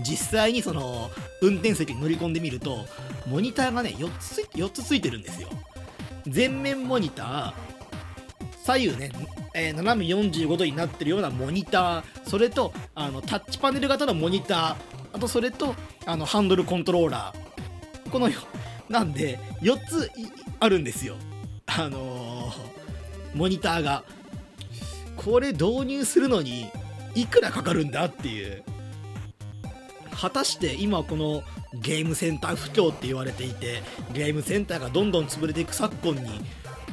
[0.03, 2.87] 実際にその運転席に乗り込んでみると
[3.27, 5.49] モニターがね4つ ,4 つついてるんですよ。
[6.33, 7.53] 前面モニター
[8.65, 9.13] 左右ね、
[9.55, 14.77] えー、斜め45度になってるようなモニターそれとあのタッチパネル型のモニター
[15.13, 18.11] あとそれとあのハンドルコントローラー。
[18.11, 18.39] このよ
[18.89, 20.11] なんで4つ
[20.61, 21.17] あるんですよ。
[21.67, 24.05] あのー、モニターが。
[25.17, 26.71] これ導入するのに
[27.15, 28.63] いくらかかるんだっていう。
[30.21, 31.43] 果たして今この
[31.81, 36.41] ゲームセンター不況って言われていてゲームセンターがどんどん潰れていく昨今に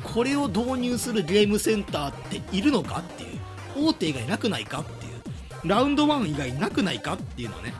[0.03, 7.73] これを導入するゲームセンターっているのかっていう大手以外なくないかっていうラウンド1以外なくないかっていうのをね、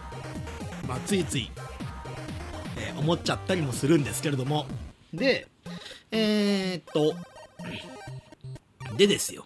[0.88, 1.52] まあ、ついつい、
[2.78, 4.66] えー、思っちゃったりもするんですけれども。
[5.14, 5.48] で
[6.12, 7.16] えー、っと
[8.96, 9.46] でですよ。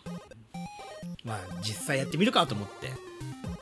[1.23, 2.91] まあ実際やってみるかと思って。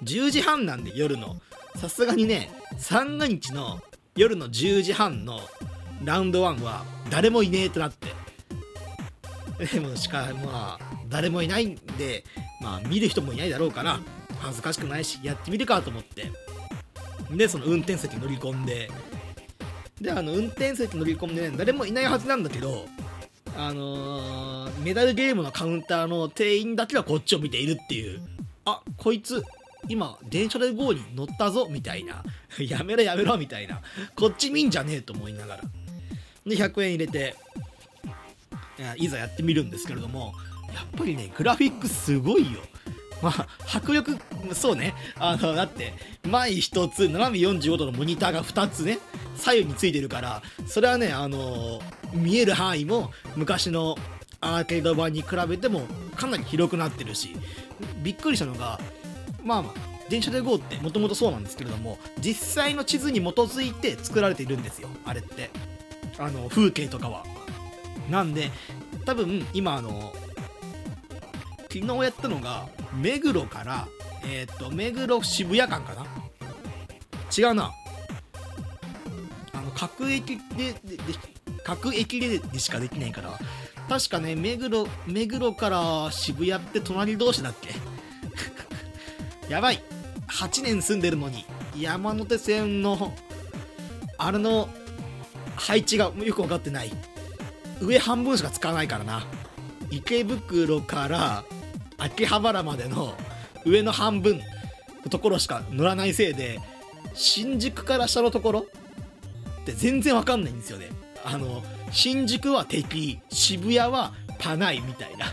[0.03, 1.37] 10時半なんで夜の。
[1.75, 3.79] さすがにね三が日の
[4.15, 5.39] 夜の10時半の
[6.03, 8.07] ラウンド1は誰もいねえとなって。
[9.73, 12.25] でもしかまあ誰もいないんで
[12.61, 13.99] まあ見る人もいないだろうから
[14.39, 16.31] 恥ずかしくないしやってみるかと思って。
[17.31, 18.89] でその運転席乗り込んで。
[19.99, 22.85] であの運転席乗り込んでね誰もいないはずなんだけど
[23.57, 28.21] あのー、メダルゲームのカウンターの店員だけがこっちを見ているっていう。
[28.65, 29.43] あこいつ
[29.87, 32.23] 今電車で GO に乗ったぞみたいな。
[32.59, 33.81] やめろやめろみたいな。
[34.15, 35.63] こっち見んじゃねえと思いながら。
[36.45, 37.35] で100円入れて
[38.97, 40.33] いざやってみるんですけれども
[40.73, 42.59] やっぱりねグラフィックすごいよ。
[43.21, 44.17] まあ迫力
[44.53, 44.93] そうね。
[45.17, 45.93] あのだって
[46.27, 48.99] 前1つ斜め45度のモニターが2つね
[49.35, 51.81] 左右についてるからそれはねあの
[52.13, 53.97] 見える範囲も昔の
[54.41, 55.81] アーケード版に比べても
[56.15, 57.35] かなり広くなってるし
[58.03, 58.79] びっくりしたのが
[59.45, 59.63] まあ
[60.09, 65.49] 電車で GO ってもともとそうなんですけれども実際の地図に基づいて作られているんですよあれって。
[66.17, 67.23] あの風景とかは。
[68.09, 68.51] なんで
[69.05, 70.13] 多分今あの
[71.71, 73.87] 昨日やったのが目黒から
[74.27, 76.05] えっ、と目黒渋谷間かな？
[77.37, 77.73] 違うな。
[79.53, 80.97] あの各駅でで
[81.63, 83.37] 各駅ででしかできないから。
[83.89, 87.69] 確かね目黒目黒から渋谷って隣同士だっけ？
[89.49, 89.81] やばい。
[90.27, 91.45] 8年住んでるのに
[91.77, 93.13] 山手線の
[94.17, 94.69] あれの
[95.55, 96.91] 配置がよく分かってない。
[97.81, 99.25] 上半分しか使わないからな。
[99.91, 101.43] 池袋から
[101.97, 103.13] 秋葉原までの
[103.65, 104.41] 上の半分
[105.03, 106.59] のところしか乗らないせいで
[107.13, 108.59] 新宿から下のところ
[109.61, 110.89] って全然わかんないんですよね。
[111.23, 115.27] あの新宿は敵渋谷はパナイみたいな。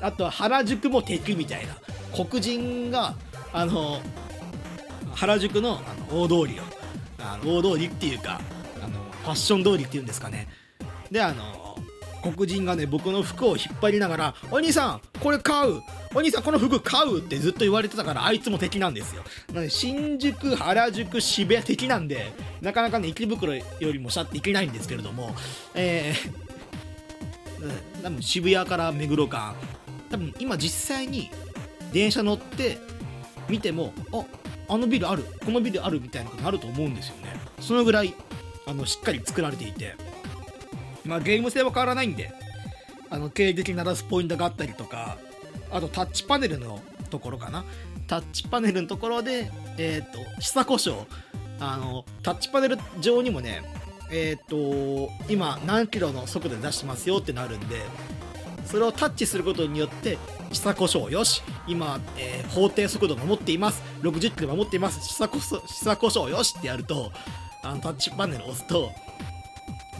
[0.00, 1.76] あとは原宿も敵みたいな。
[2.12, 3.14] 黒人が
[3.52, 4.00] あの
[5.14, 6.62] 原宿のあの大通りを
[7.18, 8.40] あの大通りっていうか
[8.82, 10.48] あのファッション通りっていうんですかね。
[11.10, 11.76] であの
[12.22, 15.82] 黒人がね僕の服を引っ張りながら「お兄さんこれ買う。
[16.14, 19.22] お兄さんこの服買う!」ってずっと言われてたからあいつも敵なんですよ。
[19.48, 25.34] なので新宿原宿渋谷敵なんでなかなかね池袋よりも下っていけないんですけれども
[25.74, 29.54] えー、多分渋谷から目黒間。
[30.10, 31.30] 多分今実際に
[31.92, 32.78] 電車乗って
[33.48, 34.24] 見てもあ
[34.68, 37.34] あのビルあるこのビルあるみたいなことになると思うんですよね。
[37.60, 38.14] そのぐらい
[38.66, 39.94] あのしっかり作られていて。
[41.04, 42.32] まあゲーム性は変わらないんで
[43.10, 45.18] あの経歴鳴らすポイントがあったりとか
[45.70, 47.64] あとタッチパネルのところかな。
[48.06, 51.02] タッチパネルのところでえっ、ー、と下故障
[51.60, 53.62] あのタッチパネル上にもね
[54.10, 57.82] えっ、ー、と今何キロの速度で出してますよってなるんで
[58.72, 60.16] それをタッチすることによって
[60.50, 63.82] 下故障よし今、えー、法定速度守っています。
[64.00, 65.06] 60キロ守っています。
[65.12, 67.12] 下下故障よしってやると
[67.62, 68.90] あのタッチパネルを押すと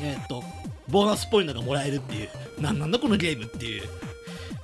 [0.01, 0.43] えっ、と
[0.89, 2.31] ボーナスポイントがもらえるっていう
[2.63, 3.83] 何なんだこのゲームっていう。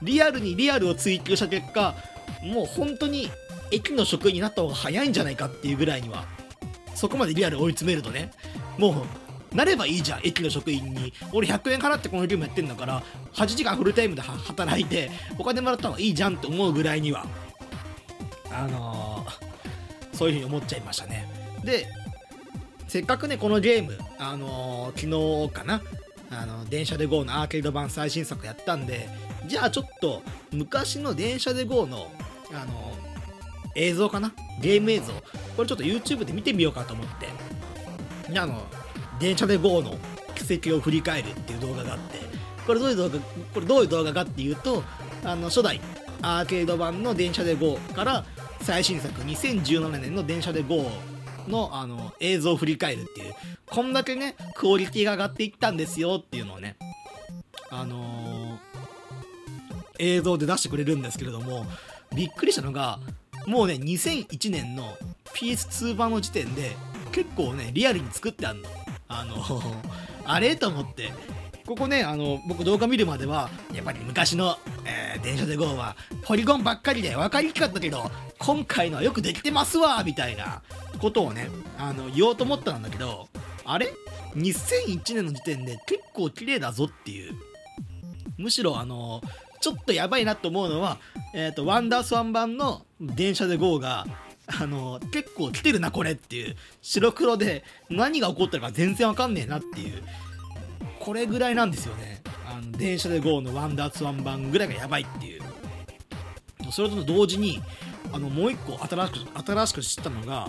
[0.00, 1.94] リアルにリアルを追求した結果
[2.42, 3.30] もう本当に
[3.70, 6.24] 駅の職員になった方が早いんじゃないかっていうぐらいには
[6.94, 8.30] そこまでリアル追い詰めるとね
[8.78, 11.12] もうなればいいじゃん駅の職員に。
[11.32, 17.26] 俺100円払ってこのゲームやってんだから8時間フルタイムで働いてお金もらった方がいいじゃんって思うぐらいには。
[18.50, 21.28] あのー、そういうふうに思っちゃいましたね。
[21.64, 21.86] で
[22.88, 25.82] せっかくねこのゲームあのー、昨日かな
[26.30, 29.08] あの電車で GO のアーケード版最新作やったんで
[29.46, 32.10] じゃあちょっと昔の電車で GO の
[32.52, 32.92] あの
[33.74, 35.12] 映像かなゲーム映像
[35.56, 37.28] これちょっと YouTube で見てみようかと思って。
[38.36, 38.62] あの
[39.18, 39.96] 電車で GO の
[40.34, 42.18] 奇跡を振り返るっていう動画があって
[42.66, 44.82] これどういう動画これどういう動画かっていうと
[45.24, 45.80] あの初代
[46.22, 48.24] アーケード版の電車で GO から
[48.60, 50.84] 最新作2017年の電車で GO
[51.48, 53.34] のあの映像を振り返るっていう
[53.66, 56.76] こんだけねクオリティが上がっていったんですよっていうのをね
[57.70, 58.58] あのー、
[59.98, 61.66] 映像で出してくれるんですけれども
[62.14, 62.98] びっくりしたのが
[63.46, 64.96] もうね2001年の
[65.34, 66.76] PS2 版の時点で
[67.12, 68.68] 結構ねリアルに作ってあんの。
[69.08, 69.62] あの
[70.24, 71.12] あれと思って。
[71.66, 80.62] ここねあの僕動画見るまではやっぱり昔の、えー、電車で GO はポリゴンばっかりで分かりにくかったけど今回のはよくできてますわみたいな
[80.98, 83.28] ことをねあの言おうと思ったんだけど
[83.66, 83.92] あれ
[84.34, 87.34] ？2001年の時点で結構綺麗だぞっていう。
[88.38, 89.20] むしろあの
[89.60, 90.98] ちょっとやばいなと思うのは、
[91.34, 94.06] えっ、ー、と、ワンダースワン版の電車で GO が、
[94.48, 96.56] あの、結構来てるな、これっていう。
[96.82, 100.02] 白黒で何が起こったか全然わかんねえなっていう。
[101.00, 102.22] これぐらいなんですよね。
[102.46, 105.42] あの、電車で GO のワンダースワン版ぐらいがやばいっていう。
[106.72, 107.60] それと同時に、
[108.12, 110.48] あの、もう一個新しく、新しく知ったのが、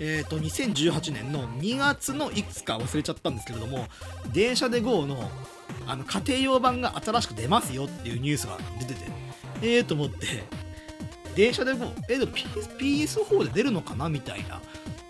[0.00, 3.86] えーと、2018年の2月のいくつか忘れちゃったんですけれども
[4.32, 5.30] 電車で GO の
[5.86, 9.00] あの家庭用版が新しく出ますよっていうニュースが出てて
[9.62, 10.44] ええー、と思って
[11.34, 14.60] 電車で GO えでも PS4 で出るのかなみたいな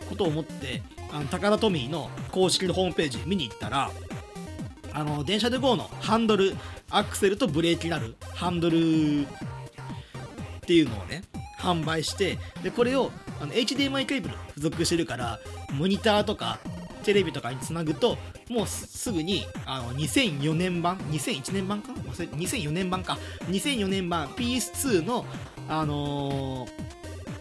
[0.08, 0.82] ことを思って
[1.12, 3.90] あのタカラトミーの公式のホームページ見に行ったら
[4.92, 6.54] あの電車で GO のハンドル
[6.90, 9.26] アクセルとブレーキになるハンドルっ
[10.66, 11.22] ていうのをね
[11.58, 13.10] 販売してでこれを
[13.40, 15.40] あの HDMI ケーブル付属してるから
[15.72, 16.58] モニターとか
[17.04, 18.16] テレビとかにつなぐと
[18.48, 23.18] もうすぐにあの2004年版2001年版か？2004年版か。
[23.48, 25.24] 2004年版 PS2 の
[25.68, 26.66] あの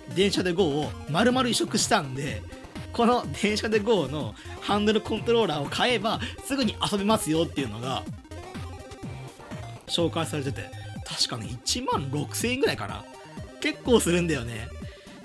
[0.09, 2.41] ー、電車で GO を丸々移植したんで
[2.91, 8.03] この電車で GO のハンドルコントローラーを買えばすぐに遊べますよっていうのが
[9.87, 10.69] 紹介されてて
[11.05, 13.03] 確かね1万6000円ぐらいかな。
[13.63, 14.67] 結構するんだよね。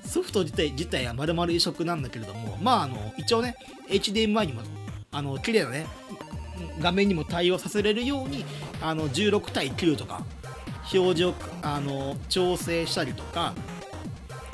[0.05, 3.57] ソフト自体自体は丸々移植なんだけれどもまああの一応ね
[3.89, 4.63] HDMI にも
[5.13, 5.87] あの綺麗なね
[6.81, 8.45] 画面にも対応させれるように
[8.81, 10.25] あの16対9とか
[10.93, 13.55] 表示をあの調整したりとか、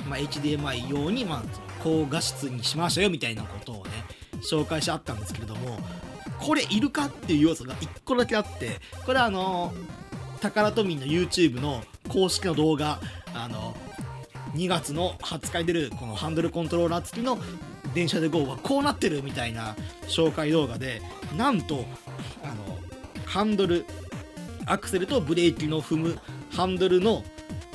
[0.09, 1.43] まあ、HDMI 用に、まあ、
[1.83, 3.91] 高画質にしましたよみたいなことをね
[4.43, 5.79] 紹介してあったんですけれども
[6.41, 9.73] これいるかっていう要素が1個だけあってこれはあの
[10.41, 13.01] タカラトミーの YouTube の公式の動画
[13.33, 13.75] あの
[14.55, 17.39] 2月の20日に出るこのハンドルコントローラー付きの
[17.95, 19.75] 電車で GO はこうなってるみたいな
[20.09, 21.01] 紹介動画で
[21.37, 21.85] なんと
[22.43, 22.79] あの
[23.25, 23.85] ハンドル
[24.67, 26.19] アクセルとブレーキの踏む
[26.51, 27.23] ハンドルの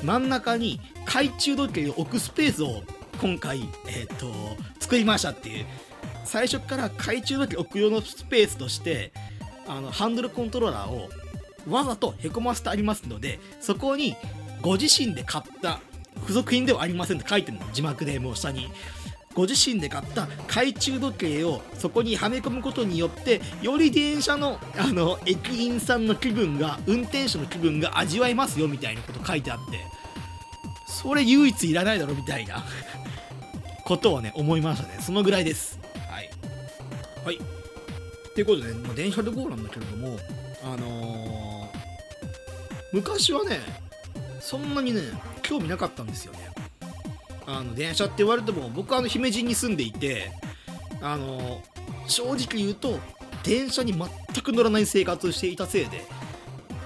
[0.02, 2.82] 真ん中に懐中時計を置くスペースを
[3.20, 4.32] 今回、えーと、
[4.78, 5.66] 作りましたっていう
[6.24, 9.12] 最初から懐中時計置く用のスペースとして
[9.66, 11.08] あのハンドルコントローラーを
[11.68, 14.16] わざとへこませてありますのでそこに
[14.62, 15.80] ご自身で買った
[16.22, 18.68] 付属品ではありませんって書いてるの字幕でもう下に
[19.40, 29.78] ご自身で買った懐中時計をそこにはめ込むことによってより電車のあの駅員さんの気分が運転手の気分が味わえますよみたいなこと書いてあって
[30.86, 32.62] それ唯一いらないだろみたいな
[33.86, 34.98] ことをね思いましたね。
[35.00, 35.80] そのぐらいです。
[36.10, 36.30] はい。
[37.24, 37.38] はい。
[38.34, 40.18] ということで、まあ、電車で GO なんだけれども
[40.62, 41.66] あのー、
[42.92, 43.60] 昔はね
[44.38, 45.00] そんなにね
[45.40, 46.40] 興味なかったんですよね
[47.58, 50.30] あの電車って言われても僕はあの姫路に住んでいて
[51.00, 51.62] あの
[52.06, 52.98] 正直言うと
[53.42, 54.08] 電車に全
[54.42, 56.02] く乗らない生活をしていたせいで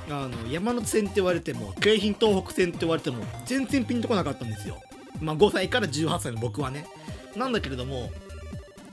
[0.09, 4.79] あの山手線って言われても京浜東北線って言われても全然ピンとこなかったんですよ、
[5.21, 6.87] まあ、5歳から18歳の僕はね。
[7.37, 8.11] なんだけれども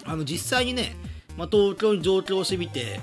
[0.04, 0.96] あの実際にね、
[1.38, 3.00] まあ、東京に上京してみて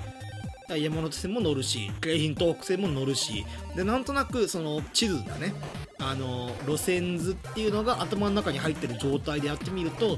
[0.77, 3.45] 山手線も乗るし京浜東北線も乗るし
[3.75, 5.53] でなんとなくその地図がね
[5.99, 10.17] あの路線図っていうのが頭の中に入ってる状態でやってみると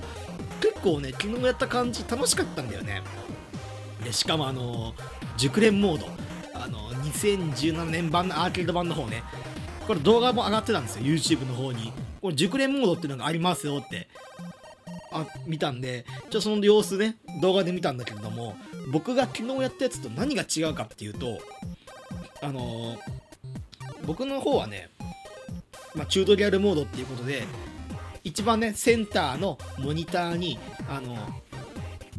[0.61, 3.01] 結構ね昨日やった感じ楽しかったんだよね。
[4.03, 4.93] でしかもあの
[5.37, 6.07] 熟練モード。
[6.53, 9.23] あの2017年版のアーケード版の方ね。
[9.87, 11.91] これ動画も上がってたんですよ YouTube の方に。
[12.21, 14.07] これ熟練モードっていうのがありますよって。
[15.11, 18.55] あ見たんでちょその様子ね動画で見たんだけれども
[18.91, 21.39] 僕が昨日やったやつと何が違うかっていうと
[22.41, 22.97] あのー、
[24.05, 24.89] 僕の方はね、
[25.95, 27.43] まあ、チュートリアルモードっていうことで
[28.23, 30.59] 一番ねセンターのモニターに
[30.89, 31.15] あの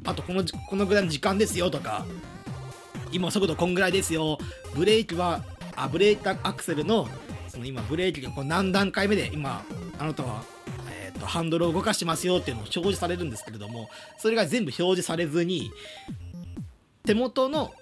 [0.05, 2.07] あとこのこのぐらいの時間ですよとか
[3.13, 4.39] 今速度こんぐらいですよ
[4.75, 5.45] ブレーキは
[5.77, 7.09] あブレーキアクセルの
[7.49, 9.63] その今ブレーキがこう何段階目で今
[9.99, 10.43] あなたは、
[11.23, 15.71] と、ハンドルを動かしてますよっていうのを表示されるんですけれどもそれが全部表示されずに
[17.05, 17.73] 手元の、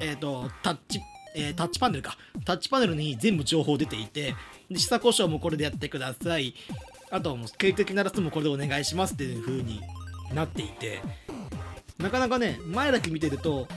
[0.00, 1.00] えーと、タッチ
[1.38, 2.16] えー、タッチパネルか。
[2.46, 4.34] タッチパネルに全部情報出ていて
[4.70, 6.54] で下故障もこれでやってください。
[7.10, 9.80] あとはもう警笛鳴らすもこれでお願いしますっていう風に
[10.34, 11.02] なっていて
[11.98, 13.68] なかなかね前だけ見てると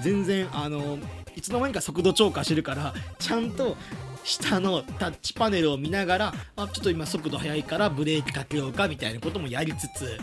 [0.00, 0.98] 全然あの
[1.34, 3.76] いつの間にか速度超過してるからちゃんと
[4.24, 10.18] 下のタッチパネルを見ながらあちょっと今速度速いからブレーキかけようかみたいなこともやりつつ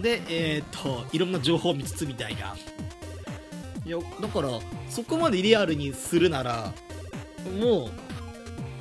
[0.00, 2.56] でえっ、といろんな情報を見つつみたいな。
[3.84, 4.48] いやだから
[4.88, 6.72] そこまでリアルにするなら
[7.60, 7.90] もう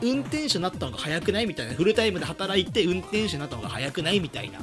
[0.04, 1.74] 運転手になった方が早くないみたいな。
[1.74, 4.60] フルタイムで働いて運転手になった方が早くないみたいな。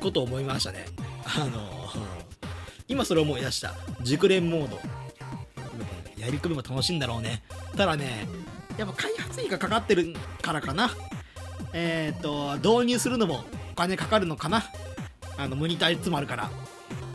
[0.00, 0.86] ことを思いましたね。
[1.24, 1.60] あの
[2.88, 3.74] 今それ思い出した。
[4.02, 4.78] 熟練モード。
[6.20, 7.42] やり込みも楽しいんだろうね。
[7.76, 8.26] ただね
[8.76, 10.90] やっぱ開発費がかかってるからかな。
[11.72, 14.64] えっ、ー、と導入するのもお金かかるのかな。
[15.36, 16.50] あのモニターいつもあるから。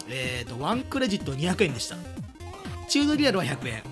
[0.10, 1.97] えっ、ー、とワンクレジット200円でした。
[2.88, 3.84] チュードリアルは100円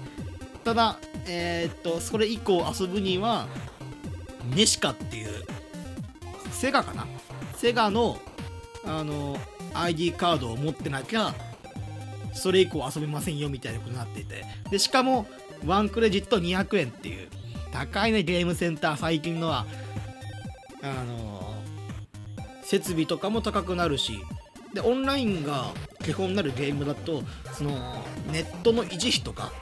[0.63, 0.97] ただ
[1.27, 3.47] えっ、ー、とそれ以降遊ぶには
[4.55, 5.43] ネシカっていう
[6.51, 7.07] セガかな。
[7.55, 8.17] セガの
[8.85, 9.37] あの
[9.73, 11.33] ID カードを持ってなきゃ
[12.33, 14.45] それ以降遊べませんよみたいなことになっていて。
[14.69, 15.27] でしかも
[15.65, 17.29] ワンクレジット200円っていう
[17.71, 19.65] 高いねゲームセンター最近のは
[20.81, 24.19] あのー、設備とかも高くなるし。
[24.73, 25.71] でオンラインが
[26.03, 27.23] 基本になるゲームだと
[27.53, 29.53] そのネットの維持費とか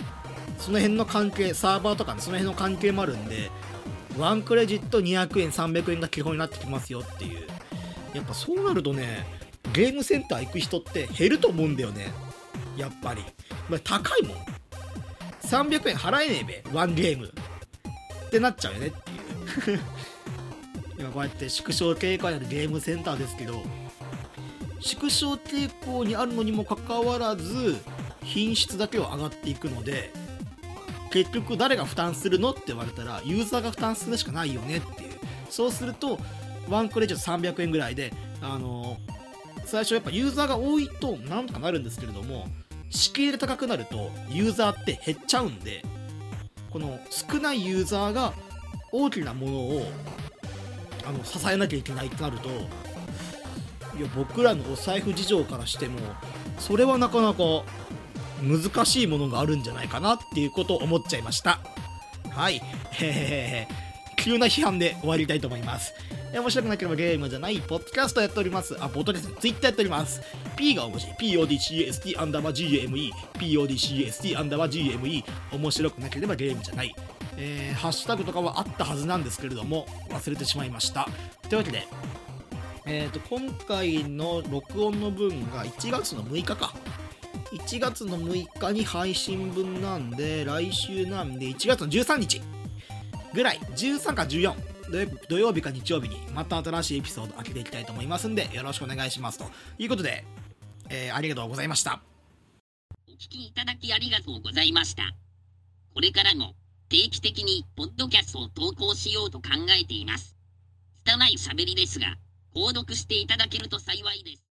[0.58, 3.52] その辺の関係サーバーとか、ね、その辺の関係もあるんで
[4.18, 7.48] ワンクレジット200円300円が基本になってきますよっていう。
[8.14, 9.26] やっぱそうなるとね
[9.74, 12.12] ゲームセンター行く人って減ると思うんだよね。
[12.78, 13.24] やっぱり、
[13.70, 14.38] まあ、高いもん。
[15.44, 17.28] 300円払えねえべワンゲーム。
[17.28, 19.80] ってなっちゃうよねっていう。
[20.98, 23.64] 今こうやって縮小傾向にあるゲームセンターですけど
[24.80, 27.78] 縮小傾向にあるのにもかかわらず
[28.24, 30.14] 品質だけは上がっていくので
[31.12, 35.12] 結局誰が負担するのって言われたらユーザーが負担するしかないよねっていう。
[35.50, 36.18] そうすると
[36.70, 38.98] ワンクレジット300円ぐらいであの
[39.66, 42.48] 最初やっぱユーザーが多いとなんとかなるんですけれども
[42.90, 45.84] 敷居が高くなるとユーザーって減っちゃうんで
[46.70, 48.34] この少ないユーザーが
[48.92, 49.86] 大きなものを
[51.06, 56.00] あの支えなきゃいけないってなるといや僕らのお財布事情からしても
[56.60, 57.44] それはなかなか
[58.42, 61.60] 難しいものがあるんじゃないかなっていうことを思っちゃいました。
[62.32, 62.62] はい。
[63.02, 65.94] えー、急な批判で終わりたいと思います。
[66.34, 68.78] 面白くなければゲームじゃない、ポッドキャストやっております。
[68.80, 69.36] あ、ポッドですね。
[69.40, 70.22] ツイッターやっております。
[70.56, 71.16] P が面白い。
[71.18, 73.12] PODCAST アンダーバー GME。
[73.34, 75.24] PODCAST アンダーバー GME。
[75.52, 76.96] 面白くなければゲームじゃない。
[77.38, 81.10] えー、ハッシュタグとかはあったはずなんですけれども、忘れてしまいました。
[81.50, 81.86] というわけで、
[82.86, 86.74] えーと、今回の録音の分が1月の6日か。
[87.52, 92.42] 1月の6日に配信分なんで、来週なんで1月の13日
[93.34, 94.71] ぐらい、13か14
[95.30, 99.46] 土曜日か日曜日にまた新しいエピソード開けていきたいと思いますんでよろしくお願いしますと。
[99.78, 100.26] いうことで、
[100.90, 102.02] えー、ありがとうございました。
[103.08, 105.04] お聞きいただきありがとうございました。
[105.94, 106.56] これからも
[106.90, 110.36] 定期的にポッドキャストを投稿しようと考えています。
[111.06, 112.18] 拙い喋りですが
[112.54, 114.44] 購読していただけると幸いです。